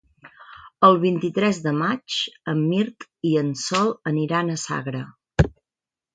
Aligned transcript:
El 0.87 0.95
vint-i-tres 1.03 1.59
de 1.65 1.73
maig 1.81 2.15
en 2.55 2.65
Mirt 2.71 3.07
i 3.33 3.35
en 3.43 3.53
Sol 3.67 3.93
aniran 4.15 4.53
a 4.55 4.59
Sagra. 4.65 5.05